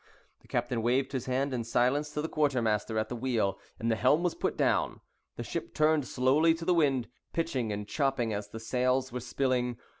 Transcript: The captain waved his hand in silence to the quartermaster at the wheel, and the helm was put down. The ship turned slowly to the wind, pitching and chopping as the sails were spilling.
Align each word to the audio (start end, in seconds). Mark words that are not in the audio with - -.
The 0.39 0.47
captain 0.47 0.81
waved 0.81 1.11
his 1.11 1.27
hand 1.27 1.53
in 1.53 1.63
silence 1.63 2.09
to 2.15 2.23
the 2.23 2.27
quartermaster 2.27 2.97
at 2.97 3.07
the 3.07 3.15
wheel, 3.15 3.59
and 3.79 3.91
the 3.91 3.95
helm 3.95 4.23
was 4.23 4.33
put 4.33 4.57
down. 4.57 4.99
The 5.35 5.43
ship 5.43 5.75
turned 5.75 6.07
slowly 6.07 6.55
to 6.55 6.65
the 6.65 6.73
wind, 6.73 7.07
pitching 7.33 7.71
and 7.71 7.87
chopping 7.87 8.33
as 8.33 8.47
the 8.47 8.59
sails 8.59 9.11
were 9.11 9.19
spilling. 9.19 9.77